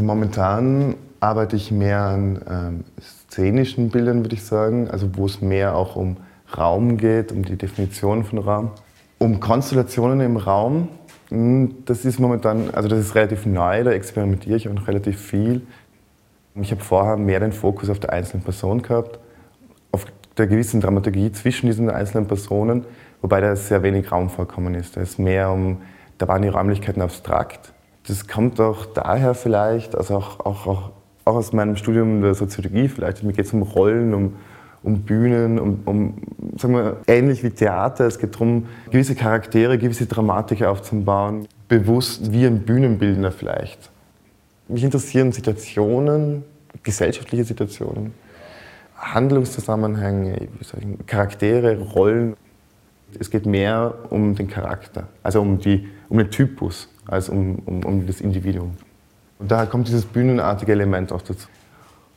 Momentan 0.00 0.94
arbeite 1.20 1.56
ich 1.56 1.70
mehr 1.70 2.00
an 2.00 2.40
ähm, 2.48 2.84
szenischen 3.00 3.90
Bildern, 3.90 4.24
würde 4.24 4.34
ich 4.34 4.44
sagen, 4.44 4.88
also 4.90 5.16
wo 5.16 5.26
es 5.26 5.40
mehr 5.40 5.76
auch 5.76 5.96
um 5.96 6.16
Raum 6.56 6.96
geht, 6.96 7.32
um 7.32 7.44
die 7.44 7.56
Definition 7.56 8.24
von 8.24 8.38
Raum, 8.38 8.70
um 9.18 9.40
Konstellationen 9.40 10.20
im 10.20 10.36
Raum. 10.36 10.88
Hm, 11.30 11.76
das 11.86 12.04
ist 12.04 12.20
momentan, 12.20 12.70
also 12.72 12.88
das 12.88 13.00
ist 13.00 13.14
relativ 13.14 13.46
neu, 13.46 13.84
da 13.84 13.90
experimentiere 13.90 14.56
ich 14.56 14.68
auch 14.68 14.74
noch 14.74 14.86
relativ 14.86 15.20
viel. 15.20 15.62
Ich 16.56 16.70
habe 16.70 16.82
vorher 16.82 17.16
mehr 17.16 17.40
den 17.40 17.52
Fokus 17.52 17.90
auf 17.90 17.98
der 17.98 18.12
einzelnen 18.12 18.44
Person 18.44 18.82
gehabt, 18.82 19.18
auf 19.90 20.06
der 20.36 20.46
gewissen 20.46 20.80
Dramaturgie 20.80 21.32
zwischen 21.32 21.66
diesen 21.66 21.90
einzelnen 21.90 22.26
Personen, 22.28 22.84
wobei 23.22 23.40
da 23.40 23.56
sehr 23.56 23.82
wenig 23.82 24.12
Raum 24.12 24.30
vorkommen 24.30 24.74
ist. 24.74 24.96
Da 24.96 25.00
ist 25.00 25.18
mehr 25.18 25.50
um, 25.50 25.78
da 26.18 26.28
waren 26.28 26.42
die 26.42 26.48
Räumlichkeiten 26.48 27.02
abstrakt. 27.02 27.73
Das 28.06 28.28
kommt 28.28 28.60
auch 28.60 28.86
daher 28.86 29.34
vielleicht, 29.34 29.96
also 29.96 30.16
auch, 30.16 30.40
auch, 30.40 30.66
auch, 30.66 30.90
auch 31.24 31.34
aus 31.34 31.52
meinem 31.52 31.76
Studium 31.76 32.20
der 32.20 32.34
Soziologie 32.34 32.88
vielleicht. 32.88 33.22
Mir 33.22 33.32
geht 33.32 33.46
es 33.46 33.52
um 33.52 33.62
Rollen, 33.62 34.12
um, 34.12 34.36
um 34.82 35.00
Bühnen, 35.02 35.58
um, 35.58 35.80
um, 35.86 36.14
sagen 36.58 36.74
wir, 36.74 37.00
ähnlich 37.06 37.42
wie 37.42 37.50
Theater. 37.50 38.06
Es 38.06 38.18
geht 38.18 38.34
darum, 38.34 38.66
gewisse 38.90 39.14
Charaktere, 39.14 39.78
gewisse 39.78 40.04
Dramatik 40.06 40.62
aufzubauen, 40.62 41.48
bewusst 41.68 42.30
wie 42.30 42.44
ein 42.46 42.60
Bühnenbildner 42.60 43.32
vielleicht. 43.32 43.90
Mich 44.68 44.84
interessieren 44.84 45.32
Situationen, 45.32 46.44
gesellschaftliche 46.82 47.44
Situationen, 47.44 48.12
Handlungszusammenhänge, 48.96 50.48
Charaktere, 51.06 51.78
Rollen. 51.78 52.36
Es 53.18 53.30
geht 53.30 53.46
mehr 53.46 53.94
um 54.10 54.34
den 54.34 54.48
Charakter, 54.48 55.08
also 55.22 55.40
um, 55.40 55.58
die, 55.58 55.88
um 56.08 56.18
den 56.18 56.30
Typus, 56.30 56.88
als 57.06 57.28
um, 57.28 57.56
um, 57.66 57.84
um 57.84 58.06
das 58.06 58.20
Individuum. 58.20 58.72
Und 59.38 59.50
daher 59.50 59.66
kommt 59.66 59.88
dieses 59.88 60.04
bühnenartige 60.04 60.72
Element 60.72 61.12
auch 61.12 61.22
dazu. 61.22 61.48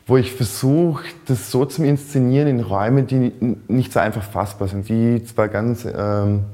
Wo 0.05 0.15
ich 0.15 0.33
versuche, 0.33 1.03
das 1.25 1.51
so 1.51 1.65
zu 1.65 1.83
inszenieren 1.83 2.47
in 2.47 2.59
Räumen, 2.61 3.07
die 3.07 3.33
nicht 3.67 3.91
so 3.91 3.99
einfach 3.99 4.23
fassbar 4.23 4.69
sind, 4.69 4.87
die 4.87 5.23
zwar 5.25 5.49
ganz 5.49 5.85
ähm, 5.85 6.45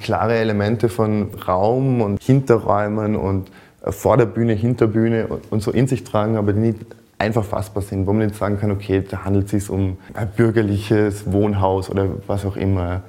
klare 0.00 0.36
Elemente 0.36 0.88
von 0.88 1.30
Raum 1.46 2.00
und 2.00 2.22
Hinterräumen 2.22 3.16
und 3.16 3.50
äh, 3.84 3.90
vor 3.90 4.16
der 4.16 4.26
Bühne, 4.26 4.52
hinter 4.52 4.86
Bühne 4.86 5.26
und 5.50 5.62
so 5.62 5.72
in 5.72 5.88
sich 5.88 6.04
tragen, 6.04 6.36
aber 6.36 6.52
die 6.52 6.60
nicht 6.60 6.78
einfach 7.18 7.44
fassbar 7.44 7.82
sind, 7.82 8.06
wo 8.06 8.12
man 8.12 8.26
nicht 8.26 8.36
sagen 8.36 8.58
kann, 8.58 8.70
okay, 8.70 9.02
da 9.08 9.24
handelt 9.24 9.46
es 9.46 9.50
sich 9.50 9.70
um 9.70 9.96
ein 10.14 10.28
bürgerliches 10.36 11.30
Wohnhaus 11.32 11.90
oder 11.90 12.08
was 12.26 12.44
auch 12.44 12.56
immer. 12.56 13.02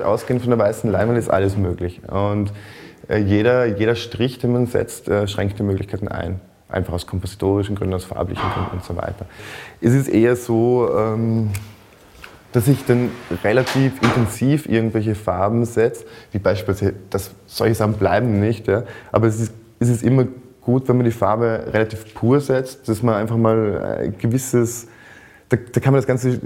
Ausgehend 0.00 0.42
von 0.42 0.50
der 0.50 0.58
weißen 0.58 0.90
Leinwand 0.90 1.18
ist 1.18 1.28
alles 1.28 1.56
möglich. 1.56 2.00
Und 2.08 2.52
äh, 3.08 3.18
jeder, 3.18 3.66
jeder 3.66 3.94
Strich, 3.94 4.38
den 4.38 4.52
man 4.52 4.66
setzt, 4.66 5.08
äh, 5.08 5.26
schränkt 5.26 5.58
die 5.58 5.62
Möglichkeiten 5.62 6.08
ein. 6.08 6.40
Einfach 6.68 6.92
aus 6.92 7.06
kompositorischen 7.06 7.76
Gründen, 7.76 7.94
aus 7.94 8.04
farblichen 8.04 8.44
Gründen 8.50 8.72
und 8.72 8.84
so 8.84 8.96
weiter. 8.96 9.26
Es 9.80 9.94
ist 9.94 10.08
eher 10.08 10.36
so, 10.36 10.90
ähm, 10.94 11.50
dass 12.52 12.68
ich 12.68 12.84
dann 12.84 13.10
relativ 13.44 14.02
intensiv 14.02 14.66
irgendwelche 14.68 15.14
Farben 15.14 15.64
setze, 15.64 16.04
wie 16.32 16.38
beispielsweise, 16.38 16.94
dass 17.10 17.30
solche 17.46 17.74
Sachen 17.74 17.94
bleiben 17.94 18.40
nicht, 18.40 18.68
ja, 18.68 18.84
aber 19.12 19.26
es 19.26 19.40
ist, 19.40 19.52
es 19.80 19.88
ist 19.88 20.02
immer 20.02 20.26
gut, 20.60 20.88
wenn 20.88 20.96
man 20.96 21.06
die 21.06 21.12
Farbe 21.12 21.64
relativ 21.72 22.14
pur 22.14 22.40
setzt, 22.40 22.88
dass 22.88 23.02
man 23.02 23.14
einfach 23.14 23.36
mal 23.36 24.00
ein 24.00 24.18
gewisses, 24.18 24.88
da, 25.48 25.56
da 25.56 25.80
kann 25.80 25.92
man 25.92 25.98
das 25.98 26.06
ganze 26.06 26.40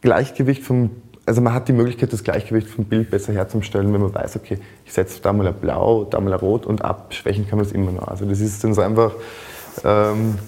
Gleichgewicht 0.00 0.62
vom, 0.62 0.90
also 1.26 1.40
man 1.40 1.52
hat 1.52 1.66
die 1.66 1.72
Möglichkeit, 1.72 2.12
das 2.12 2.22
Gleichgewicht 2.22 2.68
vom 2.68 2.84
Bild 2.84 3.10
besser 3.10 3.32
herzustellen, 3.32 3.92
wenn 3.92 4.00
man 4.00 4.14
weiß, 4.14 4.36
okay, 4.36 4.58
ich 4.84 4.92
setze 4.92 5.20
da 5.20 5.32
mal 5.32 5.46
ein 5.46 5.54
Blau, 5.54 6.04
da 6.04 6.20
mal 6.20 6.32
ein 6.32 6.38
Rot 6.38 6.66
und 6.66 6.84
abschwächen 6.84 7.48
kann 7.48 7.58
man 7.58 7.66
es 7.66 7.72
immer 7.72 7.90
noch. 7.90 8.06
Also 8.06 8.24
das 8.24 8.40
ist 8.40 8.62
dann 8.62 8.74
so 8.74 8.80
einfach, 8.80 9.12
ähm, 9.84 10.38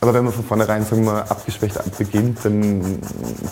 aber 0.00 0.14
wenn 0.14 0.24
man 0.24 0.32
von 0.32 0.44
vornherein 0.44 0.84
sagen 0.84 1.04
wir, 1.04 1.30
abgeschwächt 1.30 1.78
beginnt, 1.96 2.44
dann, 2.44 2.98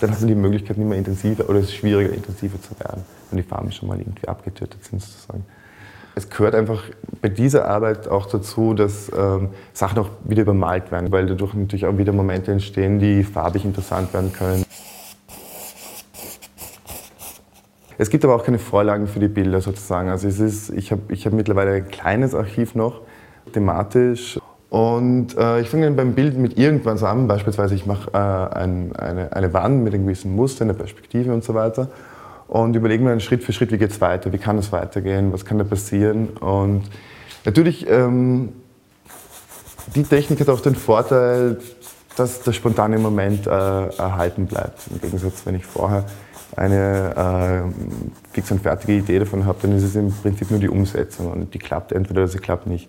dann 0.00 0.10
hat 0.10 0.20
man 0.20 0.28
die 0.28 0.34
Möglichkeit, 0.34 0.78
nicht 0.78 0.88
mehr 0.88 0.98
intensiver 0.98 1.48
oder 1.48 1.60
es 1.60 1.66
ist 1.66 1.76
schwieriger, 1.76 2.12
intensiver 2.12 2.60
zu 2.60 2.70
werden, 2.80 3.04
wenn 3.30 3.36
die 3.36 3.48
Farben 3.48 3.70
schon 3.70 3.88
mal 3.88 3.98
irgendwie 3.98 4.26
abgetötet 4.26 4.82
sind 4.84 5.00
sozusagen. 5.00 5.44
Es 6.16 6.28
gehört 6.28 6.56
einfach 6.56 6.82
bei 7.22 7.28
dieser 7.28 7.68
Arbeit 7.68 8.08
auch 8.08 8.26
dazu, 8.26 8.74
dass 8.74 9.08
ähm, 9.16 9.50
Sachen 9.72 9.98
auch 9.98 10.08
wieder 10.24 10.42
übermalt 10.42 10.90
werden, 10.90 11.12
weil 11.12 11.26
dadurch 11.26 11.54
natürlich 11.54 11.86
auch 11.86 11.96
wieder 11.96 12.12
Momente 12.12 12.50
entstehen, 12.50 12.98
die 12.98 13.22
farbig 13.22 13.64
interessant 13.64 14.12
werden 14.12 14.32
können. 14.32 14.64
Es 18.00 18.10
gibt 18.10 18.24
aber 18.24 18.36
auch 18.36 18.44
keine 18.44 18.60
Vorlagen 18.60 19.08
für 19.08 19.18
die 19.18 19.26
Bilder 19.26 19.60
sozusagen. 19.60 20.08
Also 20.08 20.28
es 20.28 20.38
ist, 20.38 20.70
ich 20.70 20.92
habe 20.92 21.02
ich 21.08 21.26
hab 21.26 21.32
mittlerweile 21.32 21.72
ein 21.72 21.88
kleines 21.88 22.32
Archiv 22.32 22.76
noch, 22.76 23.00
thematisch. 23.52 24.38
Und 24.70 25.36
äh, 25.36 25.60
ich 25.60 25.68
fange 25.68 25.86
dann 25.86 25.96
beim 25.96 26.12
Bild 26.12 26.38
mit 26.38 26.56
irgendwas 26.56 27.02
an, 27.02 27.26
beispielsweise 27.26 27.74
ich 27.74 27.86
mache 27.86 28.10
äh, 28.12 28.56
ein, 28.56 28.94
eine, 28.94 29.32
eine 29.32 29.52
Wand 29.52 29.82
mit 29.82 29.94
einem 29.94 30.04
gewissen 30.04 30.36
Muster, 30.36 30.64
einer 30.64 30.74
Perspektive 30.74 31.32
und 31.34 31.42
so 31.42 31.54
weiter. 31.54 31.88
Und 32.46 32.76
überlege 32.76 33.02
mir 33.02 33.10
dann 33.10 33.20
Schritt 33.20 33.42
für 33.42 33.52
Schritt, 33.52 33.72
wie 33.72 33.78
geht 33.78 33.90
es 33.90 34.00
weiter, 34.00 34.32
wie 34.32 34.38
kann 34.38 34.58
es 34.58 34.70
weitergehen, 34.70 35.32
was 35.32 35.44
kann 35.44 35.58
da 35.58 35.64
passieren? 35.64 36.28
Und 36.40 36.84
natürlich, 37.44 37.88
ähm, 37.90 38.50
die 39.94 40.04
Technik 40.04 40.40
hat 40.40 40.50
auch 40.50 40.60
den 40.60 40.76
Vorteil, 40.76 41.58
dass 42.16 42.42
der 42.42 42.52
spontane 42.52 42.98
Moment 42.98 43.46
äh, 43.46 43.50
erhalten 43.50 44.46
bleibt. 44.46 44.82
Im 44.90 45.00
Gegensatz, 45.00 45.44
wenn 45.46 45.56
ich 45.56 45.66
vorher 45.66 46.04
eine 46.56 47.64
äh, 47.68 48.32
fix 48.32 48.50
und 48.50 48.62
fertige 48.62 48.94
Idee 48.94 49.18
davon 49.18 49.46
habe, 49.46 49.58
dann 49.62 49.76
ist 49.76 49.82
es 49.82 49.94
im 49.96 50.12
Prinzip 50.12 50.50
nur 50.50 50.60
die 50.60 50.68
Umsetzung 50.68 51.30
und 51.30 51.54
die 51.54 51.58
klappt 51.58 51.92
entweder 51.92 52.22
oder 52.22 52.28
sie 52.28 52.38
klappt 52.38 52.66
nicht. 52.66 52.88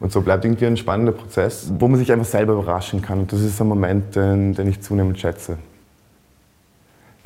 Und 0.00 0.12
so 0.12 0.20
bleibt 0.20 0.44
irgendwie 0.44 0.66
ein 0.66 0.76
spannender 0.76 1.12
Prozess, 1.12 1.72
wo 1.78 1.88
man 1.88 1.98
sich 1.98 2.12
einfach 2.12 2.26
selber 2.26 2.52
überraschen 2.52 3.02
kann. 3.02 3.20
Und 3.20 3.32
das 3.32 3.40
ist 3.40 3.60
ein 3.60 3.66
Moment, 3.66 4.14
den, 4.14 4.54
den 4.54 4.68
ich 4.68 4.80
zunehmend 4.80 5.18
schätze. 5.18 5.58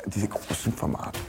Diese 0.05 0.27
großen 0.27 0.73
Formate. 0.73 1.19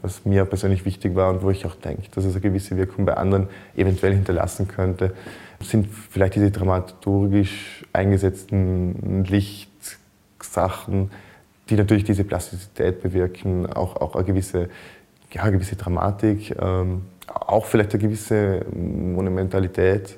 Was 0.00 0.24
mir 0.24 0.44
persönlich 0.46 0.84
wichtig 0.84 1.14
war 1.14 1.30
und 1.30 1.42
wo 1.42 1.50
ich 1.50 1.66
auch 1.66 1.74
denke, 1.74 2.04
dass 2.14 2.24
es 2.24 2.32
eine 2.32 2.40
gewisse 2.40 2.76
Wirkung 2.76 3.04
bei 3.04 3.14
anderen 3.14 3.48
eventuell 3.76 4.14
hinterlassen 4.14 4.68
könnte, 4.68 5.14
sind 5.60 5.88
vielleicht 6.10 6.36
diese 6.36 6.50
dramaturgisch 6.50 7.84
eingesetzten 7.92 9.24
Lichtsachen, 9.24 11.10
die 11.68 11.76
natürlich 11.76 12.04
diese 12.04 12.24
Plastizität 12.24 13.02
bewirken, 13.02 13.66
auch, 13.66 13.96
auch 13.96 14.14
eine, 14.14 14.24
gewisse, 14.24 14.68
ja, 15.32 15.42
eine 15.42 15.52
gewisse 15.52 15.76
Dramatik. 15.76 16.56
Ähm, 16.60 17.02
auch 17.26 17.66
vielleicht 17.66 17.92
eine 17.92 18.02
gewisse 18.02 18.64
Monumentalität. 18.72 20.16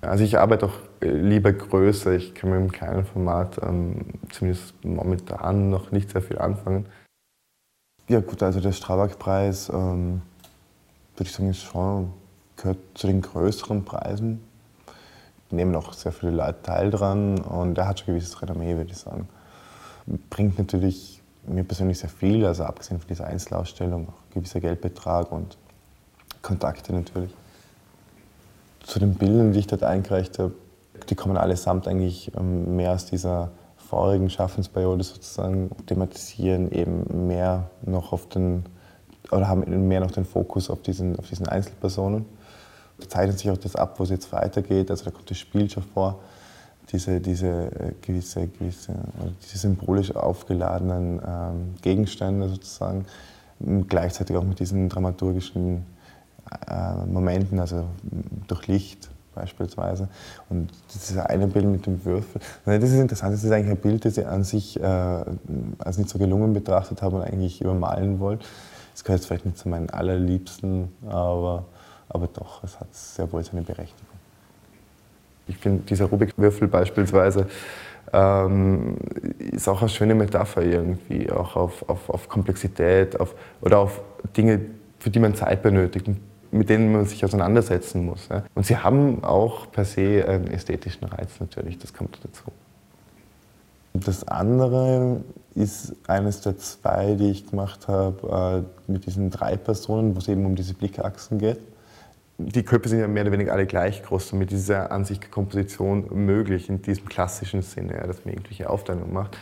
Also 0.00 0.24
ich 0.24 0.38
arbeite 0.38 0.66
auch 0.66 0.78
lieber 1.00 1.52
größer. 1.52 2.12
Ich 2.12 2.34
kann 2.34 2.50
mit 2.50 2.58
einem 2.58 2.72
kleinen 2.72 3.04
Format 3.04 3.58
ähm, 3.62 4.06
zumindest 4.30 4.74
momentan 4.84 5.70
noch 5.70 5.92
nicht 5.92 6.10
sehr 6.10 6.22
viel 6.22 6.38
anfangen. 6.38 6.86
Ja 8.08 8.20
gut, 8.20 8.42
also 8.42 8.60
der 8.60 8.72
Strabag-Preis, 8.72 9.70
ähm, 9.70 10.20
würde 11.16 11.28
ich 11.28 11.32
sagen, 11.32 11.50
ist 11.50 11.62
schon, 11.62 12.12
gehört 12.56 12.78
zu 12.94 13.06
den 13.06 13.22
größeren 13.22 13.84
Preisen. 13.84 14.42
Nehmen 15.50 15.74
auch 15.74 15.92
sehr 15.92 16.12
viele 16.12 16.32
Leute 16.32 16.60
teil 16.62 16.90
dran 16.90 17.38
und 17.38 17.78
er 17.78 17.86
hat 17.86 18.00
schon 18.00 18.08
ein 18.08 18.16
gewisses 18.16 18.42
Renommee, 18.42 18.76
würde 18.76 18.90
ich 18.90 18.98
sagen. 18.98 19.28
Bringt 20.30 20.58
natürlich 20.58 21.22
mir 21.46 21.64
persönlich 21.64 21.98
sehr 21.98 22.10
viel, 22.10 22.44
also 22.44 22.64
abgesehen 22.64 22.98
von 22.98 23.08
dieser 23.08 23.26
Einzelausstellung, 23.26 24.08
auch 24.08 24.12
ein 24.30 24.34
gewisser 24.34 24.60
Geldbetrag 24.60 25.30
und 25.32 25.56
Kontakte 26.42 26.92
natürlich. 26.92 27.34
Zu 28.84 28.98
den 28.98 29.14
Bildern, 29.14 29.52
die 29.52 29.60
ich 29.60 29.66
dort 29.66 29.82
eingereicht 29.82 30.38
habe, 30.38 30.52
die 31.08 31.14
kommen 31.14 31.36
allesamt 31.36 31.88
eigentlich 31.88 32.32
ähm, 32.36 32.76
mehr 32.76 32.92
aus 32.92 33.06
dieser 33.06 33.50
vorigen 33.76 34.30
Schaffensperiode 34.30 35.04
sozusagen, 35.04 35.70
thematisieren 35.86 36.70
eben 36.70 37.26
mehr 37.26 37.70
noch 37.82 38.12
auf 38.12 38.28
den, 38.28 38.64
oder 39.30 39.48
haben 39.48 39.88
mehr 39.88 40.00
noch 40.00 40.10
den 40.10 40.24
Fokus 40.24 40.70
auf 40.70 40.82
diesen, 40.82 41.18
auf 41.18 41.28
diesen 41.28 41.48
Einzelpersonen. 41.48 42.26
Da 42.98 43.08
zeichnet 43.08 43.38
sich 43.38 43.50
auch 43.50 43.56
das 43.56 43.76
ab, 43.76 43.98
wo 43.98 44.04
es 44.04 44.10
jetzt 44.10 44.32
weitergeht, 44.32 44.90
also 44.90 45.04
da 45.04 45.10
kommt 45.10 45.30
das 45.30 45.38
Spiel 45.38 45.68
schon 45.68 45.82
vor, 45.82 46.20
diese, 46.92 47.20
diese 47.20 47.46
äh, 47.48 47.92
gewisse, 48.02 48.48
gewisse, 48.48 48.94
diese 49.42 49.58
symbolisch 49.58 50.14
aufgeladenen 50.14 51.20
ähm, 51.26 51.74
Gegenstände 51.82 52.48
sozusagen, 52.48 53.06
gleichzeitig 53.88 54.36
auch 54.36 54.44
mit 54.44 54.60
diesen 54.60 54.88
dramaturgischen 54.88 55.86
äh, 56.68 57.06
Momenten, 57.06 57.58
also 57.58 57.86
durch 58.46 58.66
Licht 58.66 59.10
beispielsweise. 59.34 60.08
Und 60.48 60.70
dieses 60.92 61.16
eine 61.18 61.46
Bild 61.46 61.66
mit 61.66 61.86
dem 61.86 62.04
Würfel, 62.04 62.40
das 62.64 62.82
ist 62.84 62.94
interessant, 62.94 63.34
das 63.34 63.44
ist 63.44 63.50
eigentlich 63.50 63.70
ein 63.70 63.80
Bild, 63.80 64.04
das 64.04 64.16
ich 64.16 64.26
an 64.26 64.44
sich 64.44 64.80
äh, 64.80 64.84
als 65.78 65.98
nicht 65.98 66.10
so 66.10 66.18
gelungen 66.18 66.52
betrachtet 66.52 67.02
habe 67.02 67.16
und 67.16 67.22
eigentlich 67.22 67.60
übermalen 67.60 68.20
wollte. 68.20 68.44
Es 68.94 69.02
gehört 69.02 69.20
jetzt 69.20 69.26
vielleicht 69.26 69.46
nicht 69.46 69.58
zu 69.58 69.68
meinen 69.68 69.90
allerliebsten, 69.90 70.88
aber, 71.06 71.64
aber 72.08 72.28
doch, 72.28 72.62
es 72.62 72.78
hat 72.78 72.94
sehr 72.94 73.30
wohl 73.32 73.42
seine 73.42 73.62
Berechtigung. 73.62 74.23
Ich 75.46 75.56
finde, 75.58 75.82
dieser 75.84 76.06
Rubik-Würfel 76.06 76.68
beispielsweise 76.68 77.46
ähm, 78.12 78.96
ist 79.38 79.68
auch 79.68 79.80
eine 79.80 79.88
schöne 79.88 80.14
Metapher 80.14 80.62
irgendwie, 80.62 81.30
auch 81.30 81.56
auf, 81.56 81.88
auf, 81.88 82.08
auf 82.08 82.28
Komplexität 82.28 83.18
auf, 83.20 83.34
oder 83.60 83.78
auf 83.78 84.00
Dinge, 84.36 84.60
für 84.98 85.10
die 85.10 85.18
man 85.18 85.34
Zeit 85.34 85.62
benötigt 85.62 86.08
mit 86.54 86.68
denen 86.68 86.92
man 86.92 87.04
sich 87.04 87.24
auseinandersetzen 87.24 88.06
muss. 88.06 88.28
Und 88.54 88.64
sie 88.64 88.76
haben 88.76 89.24
auch 89.24 89.70
per 89.72 89.84
se 89.84 90.24
einen 90.26 90.46
ästhetischen 90.46 91.04
Reiz 91.08 91.40
natürlich, 91.40 91.78
das 91.78 91.92
kommt 91.92 92.18
dazu. 92.22 92.44
Das 93.92 94.26
andere 94.26 95.20
ist 95.54 95.94
eines 96.08 96.40
der 96.40 96.56
zwei, 96.58 97.14
die 97.14 97.30
ich 97.30 97.50
gemacht 97.50 97.88
habe, 97.88 98.64
äh, 98.88 98.90
mit 98.90 99.06
diesen 99.06 99.30
drei 99.30 99.56
Personen, 99.56 100.14
wo 100.14 100.18
es 100.18 100.28
eben 100.28 100.46
um 100.46 100.54
diese 100.54 100.74
Blickachsen 100.74 101.38
geht. 101.38 101.58
Die 102.46 102.62
Köpfe 102.62 102.90
sind 102.90 103.00
ja 103.00 103.08
mehr 103.08 103.22
oder 103.22 103.32
weniger 103.32 103.52
alle 103.52 103.64
gleich 103.64 104.02
groß, 104.02 104.30
damit 104.30 104.50
diese 104.50 104.90
Ansichtkomposition 104.90 106.06
möglich 106.12 106.68
in 106.68 106.82
diesem 106.82 107.06
klassischen 107.06 107.62
Sinne, 107.62 107.94
dass 108.06 108.24
man 108.24 108.34
irgendwelche 108.34 108.68
Aufteilungen 108.68 109.12
macht. 109.12 109.38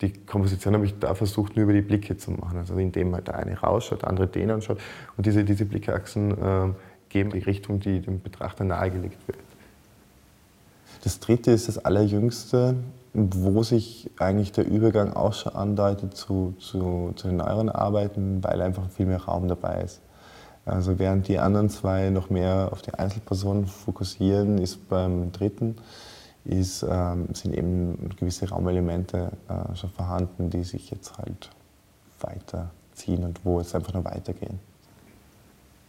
Die 0.00 0.12
Komposition 0.12 0.74
habe 0.74 0.86
ich 0.86 0.96
da 0.98 1.14
versucht, 1.14 1.56
nur 1.56 1.64
über 1.64 1.72
die 1.72 1.82
Blicke 1.82 2.16
zu 2.16 2.30
machen. 2.30 2.58
Also 2.58 2.76
indem 2.76 3.12
halt 3.12 3.26
der 3.26 3.36
eine 3.38 3.58
rausschaut, 3.58 4.02
der 4.02 4.08
andere 4.08 4.28
den 4.28 4.52
anschaut. 4.52 4.78
Und 5.16 5.26
diese, 5.26 5.44
diese 5.44 5.64
Blickachsen 5.64 6.30
äh, 6.30 6.68
geben 7.08 7.30
die 7.30 7.40
Richtung, 7.40 7.80
die 7.80 8.00
dem 8.00 8.20
Betrachter 8.20 8.62
nahegelegt 8.62 9.18
wird. 9.26 9.38
Das 11.02 11.18
dritte 11.18 11.50
ist 11.50 11.66
das 11.66 11.84
allerjüngste, 11.84 12.76
wo 13.12 13.62
sich 13.62 14.10
eigentlich 14.18 14.52
der 14.52 14.66
Übergang 14.66 15.12
auch 15.12 15.32
schon 15.32 15.54
andeutet 15.54 16.16
zu, 16.16 16.54
zu, 16.58 17.12
zu 17.16 17.28
den 17.28 17.38
neueren 17.38 17.68
Arbeiten, 17.68 18.42
weil 18.44 18.62
einfach 18.62 18.88
viel 18.90 19.06
mehr 19.06 19.22
Raum 19.22 19.48
dabei 19.48 19.82
ist. 19.82 20.00
Also 20.66 20.98
während 20.98 21.28
die 21.28 21.38
anderen 21.38 21.68
zwei 21.68 22.10
noch 22.10 22.30
mehr 22.30 22.70
auf 22.72 22.82
die 22.82 22.94
Einzelpersonen 22.94 23.66
fokussieren, 23.66 24.58
ist 24.58 24.88
beim 24.88 25.30
dritten 25.32 25.76
ist, 26.44 26.84
ähm, 26.88 27.28
sind 27.32 27.56
eben 27.56 28.10
gewisse 28.16 28.48
Raumelemente 28.48 29.32
äh, 29.48 29.74
schon 29.76 29.90
vorhanden, 29.90 30.50
die 30.50 30.62
sich 30.62 30.90
jetzt 30.90 31.16
halt 31.16 31.50
weiterziehen 32.20 33.24
und 33.24 33.44
wo 33.44 33.60
es 33.60 33.74
einfach 33.74 33.94
noch 33.94 34.04
weitergehen. 34.04 34.60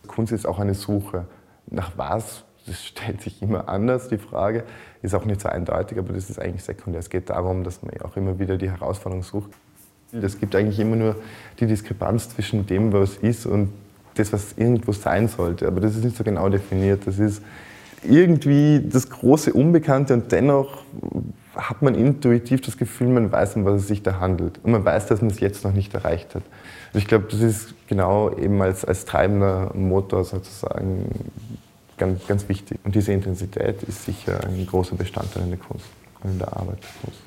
Kunst 0.07 0.31
ist 0.31 0.45
auch 0.45 0.59
eine 0.59 0.73
Suche. 0.73 1.25
Nach 1.67 1.91
was? 1.97 2.43
Das 2.65 2.83
stellt 2.85 3.21
sich 3.21 3.41
immer 3.41 3.67
anders, 3.67 4.07
die 4.07 4.17
Frage. 4.17 4.63
Ist 5.01 5.13
auch 5.13 5.25
nicht 5.25 5.41
so 5.41 5.49
eindeutig, 5.49 5.97
aber 5.99 6.13
das 6.13 6.29
ist 6.29 6.39
eigentlich 6.39 6.63
sekundär. 6.63 6.99
Es 6.99 7.09
geht 7.09 7.29
darum, 7.29 7.63
dass 7.63 7.81
man 7.81 7.99
auch 8.01 8.15
immer 8.15 8.39
wieder 8.39 8.57
die 8.57 8.71
Herausforderung 8.71 9.23
sucht. 9.23 9.51
Es 10.11 10.39
gibt 10.39 10.55
eigentlich 10.55 10.79
immer 10.79 10.95
nur 10.95 11.15
die 11.59 11.65
Diskrepanz 11.65 12.29
zwischen 12.29 12.65
dem, 12.65 12.93
was 12.93 13.17
ist 13.17 13.45
und 13.45 13.73
das, 14.15 14.33
was 14.33 14.53
irgendwo 14.57 14.91
sein 14.91 15.27
sollte. 15.27 15.67
Aber 15.67 15.81
das 15.81 15.95
ist 15.95 16.03
nicht 16.03 16.17
so 16.17 16.23
genau 16.23 16.49
definiert. 16.49 17.05
Das 17.05 17.19
ist 17.19 17.41
irgendwie 18.03 18.81
das 18.87 19.09
große 19.09 19.53
Unbekannte 19.53 20.13
und 20.13 20.31
dennoch 20.31 20.83
hat 21.55 21.81
man 21.81 21.95
intuitiv 21.95 22.61
das 22.61 22.77
Gefühl, 22.77 23.07
man 23.07 23.31
weiß, 23.31 23.55
um 23.55 23.65
was 23.65 23.81
es 23.81 23.87
sich 23.87 24.03
da 24.03 24.19
handelt. 24.19 24.59
Und 24.63 24.71
man 24.71 24.83
weiß, 24.83 25.07
dass 25.07 25.21
man 25.21 25.31
es 25.31 25.39
jetzt 25.39 25.63
noch 25.63 25.73
nicht 25.73 25.93
erreicht 25.93 26.35
hat. 26.35 26.43
Also 26.87 26.99
ich 26.99 27.07
glaube, 27.07 27.25
das 27.29 27.39
ist 27.39 27.73
genau 27.87 28.35
eben 28.37 28.61
als, 28.61 28.83
als 28.83 29.05
treibender 29.05 29.71
Motor 29.73 30.25
sozusagen 30.25 31.05
ganz, 31.97 32.27
ganz 32.27 32.49
wichtig. 32.49 32.79
Und 32.83 32.95
diese 32.95 33.13
Intensität 33.13 33.83
ist 33.83 34.05
sicher 34.05 34.41
ein 34.45 34.65
großer 34.65 34.95
Bestandteil 34.95 35.43
in 35.43 35.49
der 35.51 35.59
Kunst 35.59 35.85
und 36.23 36.31
in 36.31 36.39
der 36.39 36.49
Arbeit 36.49 36.79
der 36.81 37.01
Kunst. 37.01 37.21